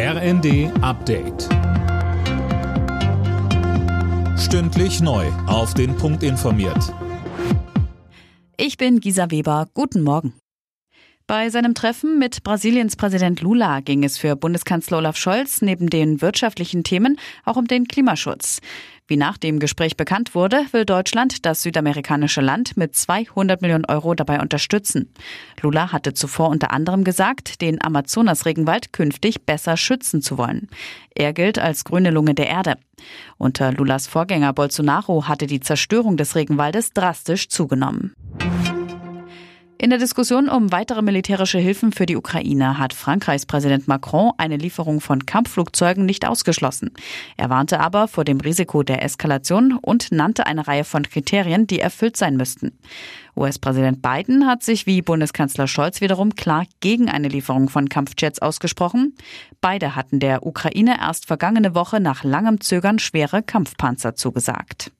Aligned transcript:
RND 0.00 0.70
Update. 0.80 1.48
Stündlich 4.38 5.00
neu. 5.00 5.26
Auf 5.48 5.74
den 5.74 5.96
Punkt 5.96 6.22
informiert. 6.22 6.94
Ich 8.56 8.76
bin 8.76 9.00
Gisa 9.00 9.32
Weber. 9.32 9.66
Guten 9.74 10.04
Morgen. 10.04 10.34
Bei 11.26 11.50
seinem 11.50 11.74
Treffen 11.74 12.20
mit 12.20 12.44
Brasiliens 12.44 12.94
Präsident 12.94 13.40
Lula 13.40 13.80
ging 13.80 14.04
es 14.04 14.18
für 14.18 14.36
Bundeskanzler 14.36 14.98
Olaf 14.98 15.16
Scholz 15.16 15.62
neben 15.62 15.90
den 15.90 16.22
wirtschaftlichen 16.22 16.84
Themen 16.84 17.18
auch 17.44 17.56
um 17.56 17.66
den 17.66 17.88
Klimaschutz. 17.88 18.60
Wie 19.08 19.16
nach 19.16 19.38
dem 19.38 19.58
Gespräch 19.58 19.96
bekannt 19.96 20.34
wurde, 20.34 20.66
will 20.72 20.84
Deutschland 20.84 21.46
das 21.46 21.62
südamerikanische 21.62 22.42
Land 22.42 22.76
mit 22.76 22.94
200 22.94 23.62
Millionen 23.62 23.86
Euro 23.86 24.14
dabei 24.14 24.38
unterstützen. 24.38 25.10
Lula 25.62 25.92
hatte 25.92 26.12
zuvor 26.12 26.50
unter 26.50 26.72
anderem 26.72 27.04
gesagt, 27.04 27.62
den 27.62 27.82
Amazonas-Regenwald 27.82 28.92
künftig 28.92 29.46
besser 29.46 29.78
schützen 29.78 30.20
zu 30.20 30.36
wollen. 30.36 30.68
Er 31.14 31.32
gilt 31.32 31.58
als 31.58 31.84
grüne 31.84 32.10
Lunge 32.10 32.34
der 32.34 32.48
Erde. 32.48 32.76
Unter 33.38 33.72
Lulas 33.72 34.06
Vorgänger 34.06 34.52
Bolsonaro 34.52 35.26
hatte 35.26 35.46
die 35.46 35.60
Zerstörung 35.60 36.18
des 36.18 36.36
Regenwaldes 36.36 36.92
drastisch 36.92 37.48
zugenommen. 37.48 38.14
In 39.80 39.90
der 39.90 40.00
Diskussion 40.00 40.48
um 40.48 40.72
weitere 40.72 41.02
militärische 41.02 41.60
Hilfen 41.60 41.92
für 41.92 42.04
die 42.04 42.16
Ukraine 42.16 42.78
hat 42.78 42.92
Frankreichs 42.92 43.46
Präsident 43.46 43.86
Macron 43.86 44.32
eine 44.36 44.56
Lieferung 44.56 45.00
von 45.00 45.24
Kampfflugzeugen 45.24 46.04
nicht 46.04 46.26
ausgeschlossen. 46.26 46.90
Er 47.36 47.48
warnte 47.48 47.78
aber 47.78 48.08
vor 48.08 48.24
dem 48.24 48.40
Risiko 48.40 48.82
der 48.82 49.04
Eskalation 49.04 49.78
und 49.80 50.10
nannte 50.10 50.46
eine 50.46 50.66
Reihe 50.66 50.82
von 50.82 51.04
Kriterien, 51.04 51.68
die 51.68 51.78
erfüllt 51.78 52.16
sein 52.16 52.36
müssten. 52.36 52.76
US-Präsident 53.36 54.02
Biden 54.02 54.48
hat 54.48 54.64
sich 54.64 54.86
wie 54.86 55.00
Bundeskanzler 55.00 55.68
Scholz 55.68 56.00
wiederum 56.00 56.34
klar 56.34 56.66
gegen 56.80 57.08
eine 57.08 57.28
Lieferung 57.28 57.68
von 57.68 57.88
Kampfjets 57.88 58.42
ausgesprochen. 58.42 59.14
Beide 59.60 59.94
hatten 59.94 60.18
der 60.18 60.44
Ukraine 60.44 60.96
erst 61.00 61.26
vergangene 61.26 61.76
Woche 61.76 62.00
nach 62.00 62.24
langem 62.24 62.60
Zögern 62.60 62.98
schwere 62.98 63.44
Kampfpanzer 63.44 64.16
zugesagt. 64.16 64.90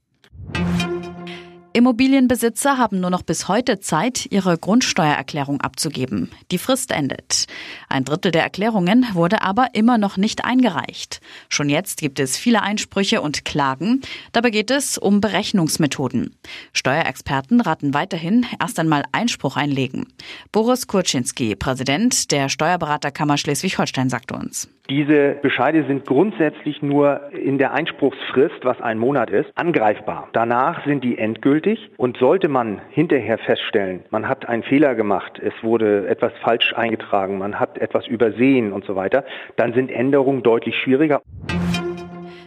Immobilienbesitzer 1.78 2.76
haben 2.76 2.98
nur 2.98 3.10
noch 3.10 3.22
bis 3.22 3.46
heute 3.46 3.78
Zeit, 3.78 4.26
ihre 4.32 4.58
Grundsteuererklärung 4.58 5.60
abzugeben. 5.60 6.28
Die 6.50 6.58
Frist 6.58 6.90
endet. 6.90 7.46
Ein 7.88 8.04
Drittel 8.04 8.32
der 8.32 8.42
Erklärungen 8.42 9.06
wurde 9.12 9.42
aber 9.42 9.68
immer 9.74 9.96
noch 9.96 10.16
nicht 10.16 10.44
eingereicht. 10.44 11.20
Schon 11.48 11.68
jetzt 11.68 12.00
gibt 12.00 12.18
es 12.18 12.36
viele 12.36 12.62
Einsprüche 12.62 13.20
und 13.20 13.44
Klagen. 13.44 14.00
Dabei 14.32 14.50
geht 14.50 14.72
es 14.72 14.98
um 14.98 15.20
Berechnungsmethoden. 15.20 16.34
Steuerexperten 16.72 17.60
raten 17.60 17.94
weiterhin, 17.94 18.44
erst 18.60 18.80
einmal 18.80 19.04
Einspruch 19.12 19.56
einlegen. 19.56 20.08
Boris 20.50 20.88
Kurczynski, 20.88 21.54
Präsident 21.54 22.32
der 22.32 22.48
Steuerberaterkammer 22.48 23.38
Schleswig-Holstein, 23.38 24.10
sagt 24.10 24.32
uns. 24.32 24.68
Diese 24.90 25.36
Bescheide 25.42 25.84
sind 25.86 26.06
grundsätzlich 26.06 26.80
nur 26.80 27.30
in 27.34 27.58
der 27.58 27.74
Einspruchsfrist, 27.74 28.64
was 28.64 28.80
ein 28.80 28.96
Monat 28.96 29.28
ist, 29.28 29.50
angreifbar. 29.54 30.30
Danach 30.32 30.86
sind 30.86 31.04
die 31.04 31.18
endgültig 31.18 31.67
und 31.96 32.16
sollte 32.18 32.48
man 32.48 32.80
hinterher 32.90 33.38
feststellen, 33.38 34.04
man 34.10 34.28
hat 34.28 34.48
einen 34.48 34.62
Fehler 34.62 34.94
gemacht, 34.94 35.38
es 35.38 35.52
wurde 35.62 36.08
etwas 36.08 36.32
falsch 36.42 36.72
eingetragen, 36.74 37.38
man 37.38 37.58
hat 37.58 37.78
etwas 37.78 38.06
übersehen 38.06 38.72
und 38.72 38.84
so 38.84 38.94
weiter, 38.94 39.24
dann 39.56 39.74
sind 39.74 39.90
Änderungen 39.90 40.42
deutlich 40.42 40.76
schwieriger. 40.76 41.20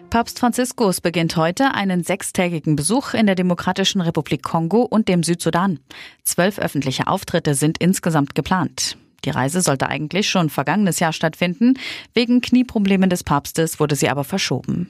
Papst 0.10 0.40
Franziskus 0.40 1.00
beginnt 1.00 1.38
heute 1.38 1.74
einen 1.74 2.04
sechstägigen 2.04 2.76
Besuch 2.76 3.14
in 3.14 3.28
der 3.28 3.36
Demokratischen 3.36 4.02
Republik 4.02 4.44
Kongo 4.44 4.82
und 4.82 5.08
dem 5.08 5.24
Südsudan. 5.24 5.80
Zwölf 6.24 6.60
öffentliche 6.60 7.08
Auftritte 7.08 7.54
sind 7.54 7.78
insgesamt 7.78 8.36
geplant. 8.36 8.98
Die 9.24 9.30
Reise 9.30 9.62
sollte 9.62 9.88
eigentlich 9.88 10.30
schon 10.30 10.50
vergangenes 10.50 11.00
Jahr 11.00 11.14
stattfinden. 11.14 11.76
Wegen 12.14 12.42
Knieproblemen 12.42 13.10
des 13.10 13.24
Papstes 13.24 13.80
wurde 13.80 13.96
sie 13.96 14.10
aber 14.10 14.24
verschoben. 14.24 14.90